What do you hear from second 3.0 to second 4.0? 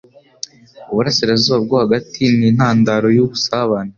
yubusabane.